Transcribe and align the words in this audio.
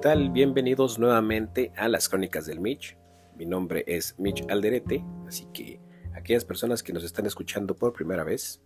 tal? 0.00 0.30
Bienvenidos 0.30 0.98
nuevamente 0.98 1.72
a 1.76 1.86
las 1.86 2.08
Crónicas 2.08 2.46
del 2.46 2.58
Mitch. 2.58 2.96
Mi 3.36 3.44
nombre 3.44 3.84
es 3.86 4.18
Mitch 4.18 4.46
Alderete, 4.48 5.04
así 5.28 5.46
que 5.52 5.78
aquellas 6.14 6.46
personas 6.46 6.82
que 6.82 6.94
nos 6.94 7.04
están 7.04 7.26
escuchando 7.26 7.76
por 7.76 7.92
primera 7.92 8.24
vez, 8.24 8.62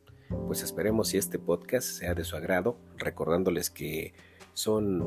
pues 0.47 0.63
esperemos 0.63 1.09
si 1.09 1.19
este 1.19 1.41
podcast 1.41 1.89
sea 1.89 2.15
de 2.15 2.23
su 2.23 2.37
agrado, 2.37 2.79
recordándoles 2.99 3.69
que 3.69 4.15
son 4.53 5.05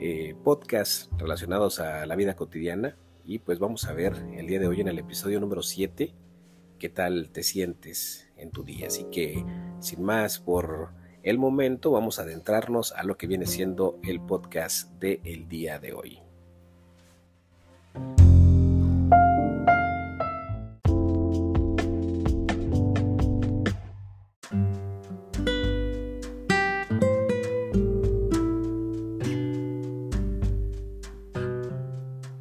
eh, 0.00 0.34
podcasts 0.42 1.10
relacionados 1.18 1.80
a 1.80 2.06
la 2.06 2.16
vida 2.16 2.34
cotidiana 2.34 2.96
y 3.26 3.40
pues 3.40 3.58
vamos 3.58 3.84
a 3.84 3.92
ver 3.92 4.14
el 4.38 4.46
día 4.46 4.60
de 4.60 4.68
hoy 4.68 4.80
en 4.80 4.88
el 4.88 4.98
episodio 4.98 5.38
número 5.38 5.62
7 5.62 6.14
qué 6.78 6.88
tal 6.88 7.28
te 7.28 7.42
sientes 7.42 8.30
en 8.38 8.52
tu 8.52 8.64
día. 8.64 8.86
Así 8.86 9.04
que 9.12 9.44
sin 9.80 10.02
más 10.02 10.38
por 10.38 10.94
el 11.28 11.36
momento 11.36 11.90
vamos 11.90 12.18
a 12.18 12.22
adentrarnos 12.22 12.92
a 12.92 13.02
lo 13.02 13.18
que 13.18 13.26
viene 13.26 13.44
siendo 13.44 13.98
el 14.02 14.18
podcast 14.18 14.90
del 14.92 15.20
el 15.24 15.46
día 15.46 15.78
de 15.78 15.92
hoy. 15.92 16.20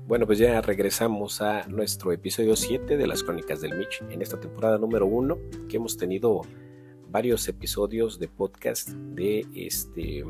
Bueno, 0.08 0.25
pues 0.25 0.39
ya 0.39 0.61
regresamos 0.61 1.41
a 1.41 1.67
nuestro 1.67 2.13
episodio 2.13 2.55
7 2.55 2.95
de 2.95 3.05
las 3.05 3.22
Crónicas 3.22 3.59
del 3.59 3.77
Mitch, 3.77 4.02
en 4.09 4.22
esta 4.22 4.39
temporada 4.39 4.77
número 4.77 5.05
1, 5.05 5.38
que 5.67 5.75
hemos 5.75 5.97
tenido 5.97 6.44
varios 7.09 7.47
episodios 7.47 8.20
de 8.20 8.27
podcast 8.27 8.89
de 8.89 9.45
este, 9.55 10.25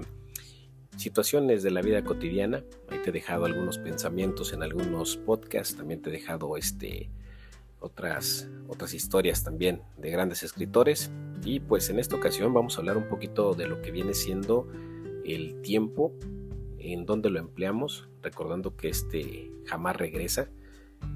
situaciones 0.96 1.64
de 1.64 1.72
la 1.72 1.82
vida 1.82 2.04
cotidiana. 2.04 2.64
Ahí 2.90 3.00
te 3.00 3.10
he 3.10 3.14
dejado 3.14 3.46
algunos 3.46 3.78
pensamientos 3.78 4.54
en 4.54 4.64
algunos 4.64 5.18
podcasts, 5.18 5.76
también 5.76 6.02
te 6.02 6.10
he 6.10 6.14
dejado 6.14 6.58
este, 6.58 7.10
otras, 7.80 8.50
otras 8.68 8.94
historias 8.94 9.44
también 9.44 9.82
de 9.98 10.12
grandes 10.12 10.44
escritores. 10.44 11.12
Y 11.44 11.60
pues 11.60 11.90
en 11.90 12.00
esta 12.00 12.16
ocasión 12.16 12.54
vamos 12.54 12.76
a 12.76 12.80
hablar 12.80 12.98
un 12.98 13.08
poquito 13.08 13.54
de 13.54 13.68
lo 13.68 13.82
que 13.82 13.92
viene 13.92 14.14
siendo 14.14 14.68
el 15.26 15.62
tiempo 15.62 16.14
en 16.80 17.06
donde 17.06 17.30
lo 17.30 17.40
empleamos, 17.40 18.08
recordando 18.22 18.76
que 18.76 18.90
este 18.90 19.52
jamás 19.66 19.96
regresa 19.96 20.50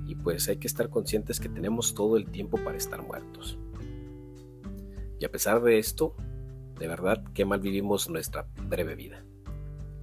y 0.05 0.15
pues 0.15 0.47
hay 0.49 0.57
que 0.57 0.67
estar 0.67 0.89
conscientes 0.89 1.39
que 1.39 1.49
tenemos 1.49 1.93
todo 1.93 2.17
el 2.17 2.29
tiempo 2.29 2.57
para 2.57 2.77
estar 2.77 3.01
muertos. 3.01 3.57
Y 5.21 5.25
a 5.25 5.31
pesar 5.31 5.61
de 5.61 5.77
esto, 5.77 6.15
de 6.79 6.87
verdad 6.87 7.23
que 7.35 7.45
mal 7.45 7.59
vivimos 7.59 8.09
nuestra 8.09 8.47
breve 8.67 8.95
vida. 8.95 9.23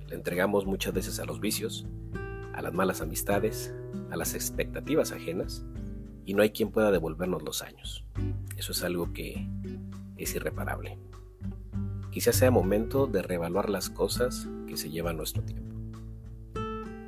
Le 0.07 0.15
entregamos 0.15 0.65
muchas 0.65 0.95
veces 0.95 1.19
a 1.19 1.25
los 1.25 1.41
vicios, 1.41 1.87
a 2.55 2.63
las 2.63 2.73
malas 2.73 3.01
amistades, 3.01 3.75
a 4.13 4.17
las 4.17 4.35
expectativas 4.35 5.11
ajenas 5.11 5.67
y 6.25 6.35
no 6.35 6.43
hay 6.43 6.51
quien 6.51 6.71
pueda 6.71 6.93
devolvernos 6.93 7.43
los 7.43 7.63
años. 7.63 8.05
Eso 8.57 8.71
es 8.71 8.85
algo 8.85 9.13
que 9.13 9.45
es 10.17 10.37
irreparable. 10.37 11.01
Quizás 12.13 12.37
sea 12.37 12.53
momento 12.53 13.09
de 13.09 13.23
reevaluar 13.23 13.71
las 13.71 13.91
cosas 13.91 14.49
que 14.69 14.77
se 14.77 14.89
llevan 14.89 15.17
nuestro 15.17 15.43
tiempo. 15.43 15.75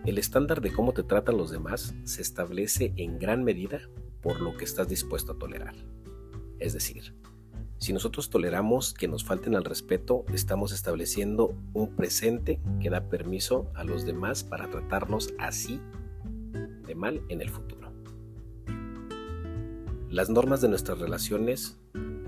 El 0.04 0.18
estándar 0.18 0.60
de 0.60 0.72
cómo 0.72 0.94
te 0.94 1.04
tratan 1.04 1.36
los 1.36 1.52
demás 1.52 1.94
se 2.02 2.22
establece 2.22 2.92
en 2.96 3.20
gran 3.20 3.44
medida 3.44 3.82
por 4.20 4.40
lo 4.40 4.56
que 4.56 4.64
estás 4.64 4.88
dispuesto 4.88 5.30
a 5.30 5.38
tolerar. 5.38 5.76
Es 6.58 6.72
decir, 6.72 7.14
si 7.80 7.94
nosotros 7.94 8.28
toleramos 8.28 8.92
que 8.92 9.08
nos 9.08 9.24
falten 9.24 9.56
al 9.56 9.64
respeto, 9.64 10.26
estamos 10.34 10.70
estableciendo 10.70 11.54
un 11.72 11.96
presente 11.96 12.60
que 12.78 12.90
da 12.90 13.08
permiso 13.08 13.70
a 13.74 13.84
los 13.84 14.04
demás 14.04 14.44
para 14.44 14.68
tratarnos 14.68 15.32
así 15.38 15.80
de 16.86 16.94
mal 16.94 17.22
en 17.30 17.40
el 17.40 17.48
futuro. 17.48 17.90
Las 20.10 20.28
normas 20.28 20.60
de 20.60 20.68
nuestras 20.68 20.98
relaciones 20.98 21.78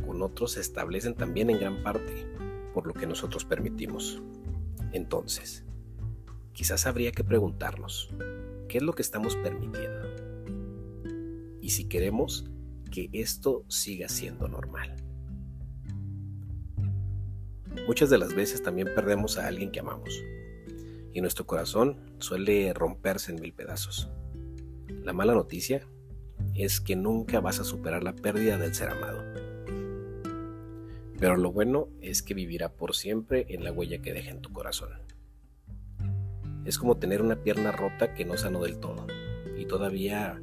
con 0.06 0.22
otros 0.22 0.52
se 0.52 0.60
establecen 0.60 1.14
también 1.14 1.50
en 1.50 1.60
gran 1.60 1.82
parte 1.82 2.26
por 2.72 2.86
lo 2.86 2.94
que 2.94 3.06
nosotros 3.06 3.44
permitimos. 3.44 4.22
Entonces, 4.92 5.66
quizás 6.54 6.86
habría 6.86 7.12
que 7.12 7.24
preguntarnos, 7.24 8.08
¿qué 8.68 8.78
es 8.78 8.82
lo 8.82 8.94
que 8.94 9.02
estamos 9.02 9.36
permitiendo? 9.36 10.08
Y 11.60 11.70
si 11.70 11.84
queremos 11.84 12.46
que 12.90 13.10
esto 13.12 13.66
siga 13.68 14.08
siendo 14.08 14.48
normal. 14.48 14.96
Muchas 17.86 18.10
de 18.10 18.18
las 18.18 18.34
veces 18.34 18.62
también 18.62 18.88
perdemos 18.94 19.38
a 19.38 19.46
alguien 19.46 19.70
que 19.70 19.80
amamos 19.80 20.22
y 21.12 21.20
nuestro 21.20 21.46
corazón 21.46 21.98
suele 22.18 22.72
romperse 22.72 23.32
en 23.32 23.40
mil 23.40 23.52
pedazos. 23.52 24.08
La 25.02 25.12
mala 25.12 25.34
noticia 25.34 25.86
es 26.54 26.80
que 26.80 26.96
nunca 26.96 27.40
vas 27.40 27.60
a 27.60 27.64
superar 27.64 28.02
la 28.02 28.14
pérdida 28.14 28.56
del 28.58 28.74
ser 28.74 28.90
amado. 28.90 29.22
Pero 31.18 31.36
lo 31.36 31.52
bueno 31.52 31.88
es 32.00 32.22
que 32.22 32.34
vivirá 32.34 32.72
por 32.72 32.94
siempre 32.94 33.46
en 33.48 33.64
la 33.64 33.72
huella 33.72 34.00
que 34.00 34.12
deja 34.12 34.30
en 34.30 34.40
tu 34.40 34.52
corazón. 34.52 34.90
Es 36.64 36.78
como 36.78 36.96
tener 36.96 37.22
una 37.22 37.42
pierna 37.42 37.72
rota 37.72 38.14
que 38.14 38.24
no 38.24 38.36
sanó 38.36 38.62
del 38.62 38.78
todo 38.78 39.06
y 39.56 39.66
todavía 39.66 40.40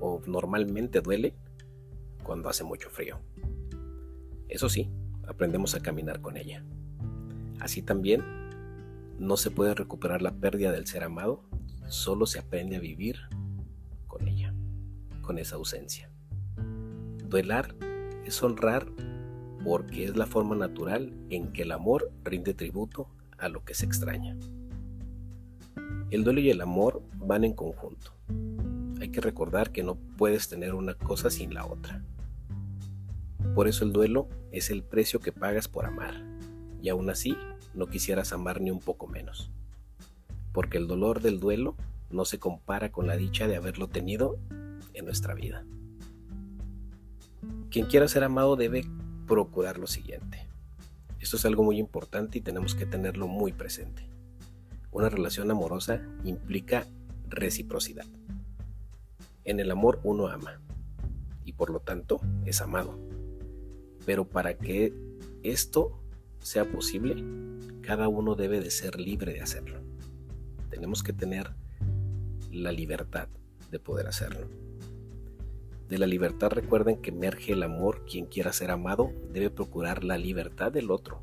o 0.00 0.20
normalmente 0.26 1.00
duele 1.00 1.34
cuando 2.22 2.48
hace 2.48 2.64
mucho 2.64 2.90
frío. 2.90 3.20
Eso 4.48 4.68
sí, 4.68 4.90
aprendemos 5.28 5.74
a 5.74 5.80
caminar 5.80 6.20
con 6.20 6.36
ella. 6.36 6.64
Así 7.60 7.82
también, 7.82 8.22
no 9.18 9.36
se 9.36 9.50
puede 9.50 9.74
recuperar 9.74 10.22
la 10.22 10.34
pérdida 10.34 10.72
del 10.72 10.86
ser 10.86 11.04
amado, 11.04 11.44
solo 11.88 12.26
se 12.26 12.38
aprende 12.38 12.76
a 12.76 12.80
vivir 12.80 13.16
con 14.06 14.26
ella, 14.26 14.54
con 15.22 15.38
esa 15.38 15.56
ausencia. 15.56 16.10
Duelar 17.28 17.74
es 18.24 18.42
honrar 18.42 18.86
porque 19.64 20.04
es 20.04 20.16
la 20.16 20.26
forma 20.26 20.54
natural 20.54 21.12
en 21.30 21.52
que 21.52 21.62
el 21.62 21.72
amor 21.72 22.12
rinde 22.22 22.54
tributo 22.54 23.08
a 23.38 23.48
lo 23.48 23.64
que 23.64 23.74
se 23.74 23.86
extraña. 23.86 24.36
El 26.10 26.22
duelo 26.22 26.40
y 26.40 26.50
el 26.50 26.60
amor 26.60 27.02
van 27.16 27.44
en 27.44 27.54
conjunto. 27.54 28.12
Hay 29.00 29.08
que 29.08 29.20
recordar 29.20 29.72
que 29.72 29.82
no 29.82 29.96
puedes 29.96 30.48
tener 30.48 30.74
una 30.74 30.94
cosa 30.94 31.30
sin 31.30 31.54
la 31.54 31.66
otra. 31.66 32.04
Por 33.54 33.68
eso 33.68 33.84
el 33.84 33.92
duelo 33.92 34.28
es 34.50 34.70
el 34.70 34.82
precio 34.82 35.20
que 35.20 35.30
pagas 35.30 35.68
por 35.68 35.86
amar, 35.86 36.24
y 36.82 36.88
aún 36.88 37.08
así 37.08 37.36
no 37.72 37.86
quisieras 37.86 38.32
amar 38.32 38.60
ni 38.60 38.72
un 38.72 38.80
poco 38.80 39.06
menos. 39.06 39.52
Porque 40.52 40.76
el 40.76 40.88
dolor 40.88 41.20
del 41.20 41.38
duelo 41.38 41.76
no 42.10 42.24
se 42.24 42.40
compara 42.40 42.90
con 42.90 43.06
la 43.06 43.16
dicha 43.16 43.46
de 43.46 43.56
haberlo 43.56 43.88
tenido 43.88 44.38
en 44.92 45.04
nuestra 45.04 45.34
vida. 45.34 45.64
Quien 47.70 47.86
quiera 47.86 48.08
ser 48.08 48.24
amado 48.24 48.56
debe 48.56 48.84
procurar 49.26 49.78
lo 49.78 49.86
siguiente. 49.86 50.48
Esto 51.20 51.36
es 51.36 51.44
algo 51.44 51.62
muy 51.62 51.78
importante 51.78 52.38
y 52.38 52.40
tenemos 52.40 52.74
que 52.74 52.86
tenerlo 52.86 53.28
muy 53.28 53.52
presente. 53.52 54.08
Una 54.90 55.08
relación 55.08 55.50
amorosa 55.50 56.02
implica 56.24 56.86
reciprocidad. 57.28 58.06
En 59.44 59.60
el 59.60 59.70
amor 59.70 60.00
uno 60.02 60.26
ama 60.26 60.60
y 61.44 61.52
por 61.52 61.70
lo 61.70 61.80
tanto 61.80 62.20
es 62.44 62.60
amado. 62.60 63.13
Pero 64.04 64.24
para 64.26 64.54
que 64.54 64.92
esto 65.42 66.00
sea 66.40 66.64
posible, 66.64 67.22
cada 67.80 68.08
uno 68.08 68.34
debe 68.34 68.60
de 68.60 68.70
ser 68.70 68.98
libre 69.00 69.32
de 69.32 69.40
hacerlo. 69.40 69.80
Tenemos 70.70 71.02
que 71.02 71.12
tener 71.12 71.50
la 72.50 72.72
libertad 72.72 73.28
de 73.70 73.78
poder 73.78 74.06
hacerlo. 74.06 74.46
De 75.88 75.98
la 75.98 76.06
libertad 76.06 76.50
recuerden 76.50 77.00
que 77.02 77.10
emerge 77.10 77.52
el 77.52 77.62
amor, 77.62 78.04
quien 78.04 78.26
quiera 78.26 78.52
ser 78.52 78.70
amado 78.70 79.12
debe 79.32 79.50
procurar 79.50 80.02
la 80.02 80.16
libertad 80.16 80.72
del 80.72 80.90
otro, 80.90 81.22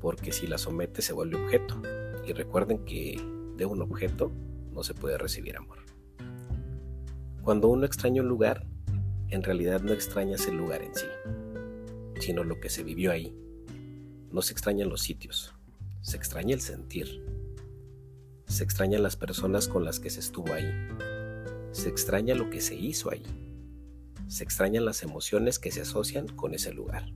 porque 0.00 0.32
si 0.32 0.46
la 0.46 0.58
somete 0.58 1.00
se 1.00 1.12
vuelve 1.12 1.42
objeto 1.42 1.80
y 2.26 2.32
recuerden 2.32 2.84
que 2.84 3.20
de 3.56 3.64
un 3.64 3.80
objeto 3.80 4.30
no 4.72 4.82
se 4.82 4.94
puede 4.94 5.16
recibir 5.16 5.56
amor. 5.56 5.78
Cuando 7.42 7.68
uno 7.68 7.86
extraña 7.86 8.22
un 8.22 8.28
lugar, 8.28 8.66
en 9.30 9.42
realidad 9.42 9.80
no 9.80 9.92
extrañas 9.92 10.46
el 10.46 10.56
lugar 10.58 10.82
en 10.82 10.94
sí, 10.94 11.06
sino 12.22 12.44
lo 12.44 12.60
que 12.60 12.70
se 12.70 12.84
vivió 12.84 13.10
ahí. 13.10 13.36
No 14.30 14.42
se 14.42 14.52
extrañan 14.52 14.88
los 14.88 15.02
sitios, 15.02 15.54
se 16.02 16.16
extraña 16.16 16.54
el 16.54 16.60
sentir. 16.60 17.20
Se 18.46 18.62
extrañan 18.62 19.02
las 19.02 19.16
personas 19.16 19.66
con 19.66 19.84
las 19.84 19.98
que 19.98 20.08
se 20.08 20.20
estuvo 20.20 20.52
ahí. 20.52 20.70
Se 21.72 21.88
extraña 21.88 22.36
lo 22.36 22.48
que 22.48 22.60
se 22.60 22.76
hizo 22.76 23.10
ahí. 23.10 23.24
Se 24.28 24.44
extrañan 24.44 24.84
las 24.84 25.02
emociones 25.02 25.58
que 25.58 25.72
se 25.72 25.80
asocian 25.80 26.28
con 26.28 26.54
ese 26.54 26.72
lugar. 26.72 27.12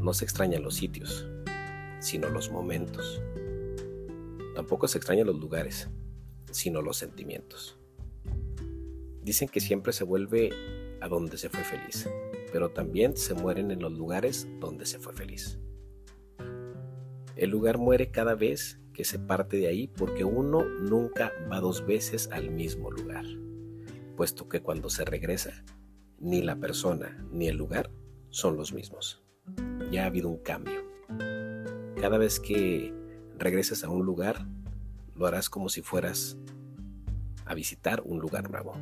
No 0.00 0.14
se 0.14 0.24
extrañan 0.24 0.62
los 0.62 0.74
sitios, 0.74 1.28
sino 2.00 2.28
los 2.28 2.50
momentos. 2.50 3.22
Tampoco 4.56 4.88
se 4.88 4.98
extrañan 4.98 5.28
los 5.28 5.38
lugares, 5.38 5.88
sino 6.50 6.82
los 6.82 6.96
sentimientos. 6.96 7.76
Dicen 9.22 9.48
que 9.48 9.60
siempre 9.60 9.92
se 9.92 10.02
vuelve 10.02 10.50
a 11.00 11.06
donde 11.06 11.38
se 11.38 11.48
fue 11.48 11.62
feliz, 11.62 12.08
pero 12.52 12.70
también 12.70 13.16
se 13.16 13.34
mueren 13.34 13.70
en 13.70 13.80
los 13.80 13.92
lugares 13.92 14.46
donde 14.60 14.86
se 14.86 14.98
fue 14.98 15.14
feliz. 15.14 15.58
El 17.34 17.50
lugar 17.50 17.78
muere 17.78 18.10
cada 18.10 18.34
vez 18.34 18.78
que 18.92 19.04
se 19.04 19.18
parte 19.18 19.56
de 19.56 19.68
ahí 19.68 19.88
porque 19.88 20.24
uno 20.24 20.64
nunca 20.64 21.32
va 21.50 21.60
dos 21.60 21.86
veces 21.86 22.28
al 22.30 22.50
mismo 22.50 22.90
lugar, 22.90 23.24
puesto 24.16 24.48
que 24.48 24.60
cuando 24.60 24.90
se 24.90 25.04
regresa, 25.04 25.64
ni 26.18 26.42
la 26.42 26.56
persona 26.56 27.26
ni 27.32 27.48
el 27.48 27.56
lugar 27.56 27.90
son 28.30 28.56
los 28.56 28.72
mismos. 28.72 29.22
Ya 29.90 30.04
ha 30.04 30.06
habido 30.06 30.28
un 30.28 30.38
cambio. 30.38 30.82
Cada 32.00 32.18
vez 32.18 32.38
que 32.38 32.94
regreses 33.38 33.82
a 33.82 33.88
un 33.88 34.04
lugar, 34.04 34.46
lo 35.16 35.26
harás 35.26 35.48
como 35.50 35.68
si 35.68 35.82
fueras 35.82 36.38
a 37.44 37.54
visitar 37.54 38.02
un 38.04 38.20
lugar 38.20 38.50
nuevo. 38.50 38.74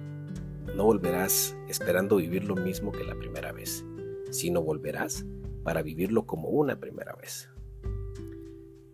No 0.75 0.85
volverás 0.85 1.57
esperando 1.69 2.17
vivir 2.17 2.45
lo 2.45 2.55
mismo 2.55 2.93
que 2.93 3.05
la 3.05 3.15
primera 3.15 3.53
vez, 3.53 3.85
sino 4.31 4.63
volverás 4.63 5.25
para 5.63 5.83
vivirlo 5.83 6.27
como 6.27 6.49
una 6.49 6.79
primera 6.79 7.15
vez. 7.15 7.51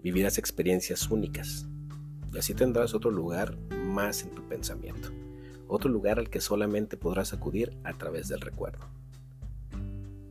Vivirás 0.02 0.38
experiencias 0.38 1.10
únicas 1.10 1.66
y 2.32 2.38
así 2.38 2.54
tendrás 2.54 2.94
otro 2.94 3.10
lugar 3.10 3.56
más 3.70 4.22
en 4.22 4.30
tu 4.30 4.46
pensamiento, 4.48 5.10
otro 5.68 5.90
lugar 5.90 6.18
al 6.18 6.30
que 6.30 6.40
solamente 6.40 6.96
podrás 6.96 7.32
acudir 7.32 7.76
a 7.84 7.92
través 7.92 8.28
del 8.28 8.40
recuerdo. 8.40 8.86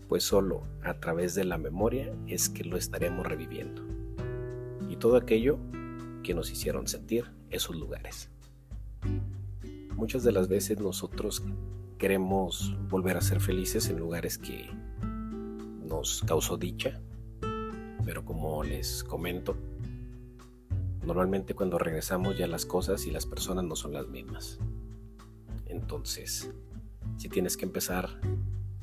Pues 0.07 0.23
solo 0.23 0.63
a 0.83 0.99
través 0.99 1.35
de 1.35 1.45
la 1.45 1.57
memoria 1.57 2.15
es 2.27 2.49
que 2.49 2.63
lo 2.63 2.77
estaremos 2.77 3.25
reviviendo 3.25 3.83
y 4.89 4.97
todo 4.97 5.17
aquello 5.17 5.57
que 6.23 6.33
nos 6.33 6.51
hicieron 6.51 6.87
sentir 6.87 7.31
esos 7.49 7.75
lugares. 7.75 8.29
Muchas 9.95 10.23
de 10.23 10.33
las 10.33 10.49
veces 10.49 10.79
nosotros 10.79 11.41
queremos 11.97 12.75
volver 12.89 13.15
a 13.15 13.21
ser 13.21 13.39
felices 13.39 13.89
en 13.89 13.97
lugares 13.97 14.37
que 14.37 14.69
nos 15.85 16.21
causó 16.27 16.57
dicha, 16.57 16.99
pero 18.03 18.25
como 18.25 18.61
les 18.63 19.05
comento, 19.05 19.55
normalmente 21.05 21.53
cuando 21.53 21.77
regresamos 21.77 22.37
ya 22.37 22.45
las 22.45 22.65
cosas 22.65 23.07
y 23.07 23.11
las 23.11 23.25
personas 23.25 23.63
no 23.63 23.77
son 23.77 23.93
las 23.93 24.07
mismas. 24.09 24.59
Entonces, 25.65 26.53
si 27.15 27.29
tienes 27.29 27.55
que 27.55 27.63
empezar 27.63 28.09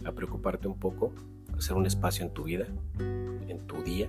a 0.07 0.13
preocuparte 0.13 0.67
un 0.67 0.79
poco, 0.79 1.13
hacer 1.59 1.77
un 1.77 1.85
espacio 1.85 2.25
en 2.25 2.33
tu 2.33 2.45
vida, 2.45 2.67
en 2.99 3.67
tu 3.67 3.83
día, 3.83 4.09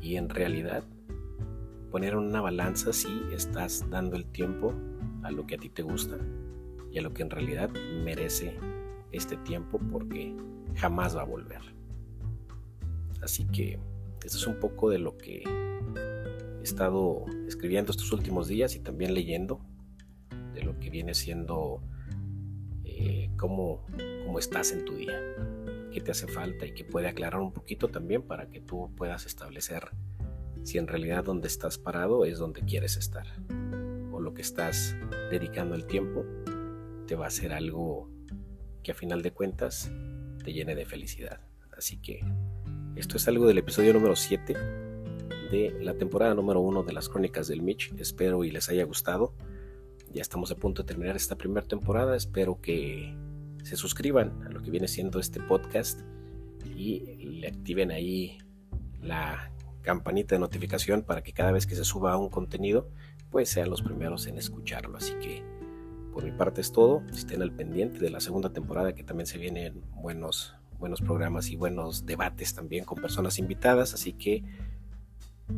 y 0.00 0.16
en 0.16 0.28
realidad 0.28 0.82
poner 1.92 2.16
una 2.16 2.40
balanza 2.40 2.92
si 2.92 3.08
estás 3.32 3.88
dando 3.88 4.16
el 4.16 4.24
tiempo 4.24 4.74
a 5.24 5.30
lo 5.30 5.46
que 5.46 5.56
a 5.56 5.58
ti 5.58 5.68
te 5.68 5.82
gusta 5.82 6.18
y 6.92 6.98
a 6.98 7.02
lo 7.02 7.12
que 7.12 7.22
en 7.22 7.30
realidad 7.30 7.70
merece 8.04 8.56
este 9.10 9.36
tiempo 9.38 9.80
porque 9.90 10.36
jamás 10.76 11.16
va 11.16 11.22
a 11.22 11.26
volver. 11.26 11.60
Así 13.20 13.46
que 13.46 13.78
esto 14.24 14.38
es 14.38 14.46
un 14.46 14.60
poco 14.60 14.90
de 14.90 14.98
lo 14.98 15.16
que 15.16 15.42
he 15.44 16.62
estado 16.62 17.24
escribiendo 17.48 17.90
estos 17.90 18.12
últimos 18.12 18.48
días 18.48 18.76
y 18.76 18.80
también 18.80 19.14
leyendo 19.14 19.60
de 20.52 20.62
lo 20.62 20.78
que 20.78 20.90
viene 20.90 21.14
siendo 21.14 21.82
eh, 22.84 23.30
cómo, 23.36 23.84
cómo 24.24 24.38
estás 24.38 24.72
en 24.72 24.84
tu 24.84 24.94
día, 24.94 25.18
qué 25.90 26.00
te 26.00 26.10
hace 26.10 26.26
falta 26.26 26.66
y 26.66 26.74
que 26.74 26.84
puede 26.84 27.08
aclarar 27.08 27.40
un 27.40 27.52
poquito 27.52 27.88
también 27.88 28.22
para 28.22 28.50
que 28.50 28.60
tú 28.60 28.92
puedas 28.94 29.26
establecer 29.26 29.88
si 30.62 30.78
en 30.78 30.86
realidad 30.86 31.24
donde 31.24 31.48
estás 31.48 31.78
parado 31.78 32.24
es 32.24 32.38
donde 32.38 32.62
quieres 32.62 32.96
estar 32.96 33.26
que 34.34 34.42
estás 34.42 34.96
dedicando 35.30 35.74
el 35.74 35.86
tiempo 35.86 36.24
te 37.06 37.14
va 37.14 37.24
a 37.24 37.28
hacer 37.28 37.52
algo 37.52 38.08
que 38.82 38.92
a 38.92 38.94
final 38.94 39.22
de 39.22 39.32
cuentas 39.32 39.90
te 40.42 40.52
llene 40.52 40.74
de 40.74 40.84
felicidad. 40.86 41.40
Así 41.76 41.96
que 41.98 42.24
esto 42.96 43.16
es 43.16 43.28
algo 43.28 43.46
del 43.46 43.58
episodio 43.58 43.92
número 43.92 44.16
7 44.16 44.54
de 45.50 45.78
la 45.80 45.94
temporada 45.94 46.34
número 46.34 46.60
1 46.60 46.82
de 46.82 46.92
las 46.92 47.08
crónicas 47.08 47.48
del 47.48 47.62
Mitch. 47.62 47.92
Espero 47.98 48.44
y 48.44 48.50
les 48.50 48.68
haya 48.68 48.84
gustado. 48.84 49.34
Ya 50.12 50.22
estamos 50.22 50.50
a 50.50 50.56
punto 50.56 50.82
de 50.82 50.86
terminar 50.86 51.16
esta 51.16 51.36
primera 51.36 51.66
temporada. 51.66 52.16
Espero 52.16 52.60
que 52.60 53.14
se 53.62 53.76
suscriban 53.76 54.42
a 54.46 54.50
lo 54.50 54.62
que 54.62 54.70
viene 54.70 54.88
siendo 54.88 55.18
este 55.18 55.40
podcast 55.40 56.00
y 56.76 57.00
le 57.40 57.48
activen 57.48 57.90
ahí 57.90 58.38
la 59.02 59.50
campanita 59.84 60.34
de 60.34 60.40
notificación 60.40 61.02
para 61.02 61.22
que 61.22 61.32
cada 61.32 61.52
vez 61.52 61.66
que 61.66 61.76
se 61.76 61.84
suba 61.84 62.16
un 62.16 62.30
contenido, 62.30 62.88
pues 63.30 63.50
sean 63.50 63.70
los 63.70 63.82
primeros 63.82 64.26
en 64.26 64.38
escucharlo. 64.38 64.96
Así 64.96 65.14
que 65.20 65.44
por 66.12 66.24
mi 66.24 66.32
parte 66.32 66.60
es 66.60 66.72
todo. 66.72 67.02
Estén 67.12 67.42
al 67.42 67.52
pendiente 67.52 68.00
de 68.00 68.10
la 68.10 68.20
segunda 68.20 68.50
temporada 68.52 68.94
que 68.94 69.04
también 69.04 69.26
se 69.26 69.38
vienen 69.38 69.84
buenos, 69.92 70.54
buenos 70.78 71.00
programas 71.00 71.50
y 71.50 71.56
buenos 71.56 72.06
debates 72.06 72.54
también 72.54 72.84
con 72.84 73.00
personas 73.00 73.38
invitadas. 73.38 73.94
Así 73.94 74.14
que 74.14 74.42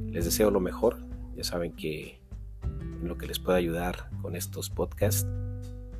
les 0.09 0.25
deseo 0.25 0.51
lo 0.51 0.61
mejor. 0.61 0.99
Ya 1.37 1.45
saben 1.45 1.73
que 1.73 2.21
en 2.63 3.09
lo 3.09 3.17
que 3.17 3.27
les 3.27 3.39
pueda 3.39 3.59
ayudar 3.59 4.11
con 4.21 4.35
estos 4.37 4.71
podcasts 4.71 5.27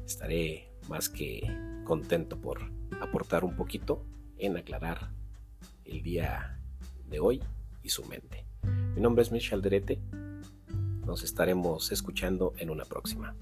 estaré 0.05 0.73
más 0.89 1.09
que 1.09 1.43
contento 1.85 2.41
por 2.41 2.61
aportar 3.01 3.45
un 3.45 3.55
poquito 3.55 4.05
en 4.39 4.57
aclarar 4.57 5.11
el 5.85 6.03
día 6.03 6.59
de 7.09 7.21
hoy 7.21 7.43
su 7.89 8.05
mente. 8.05 8.47
Mi 8.95 9.01
nombre 9.01 9.23
es 9.23 9.33
Michel 9.33 9.63
Derete. 9.63 10.01
Nos 11.05 11.23
estaremos 11.23 11.93
escuchando 11.93 12.55
en 12.59 12.71
una 12.71 12.85
próxima. 12.85 13.37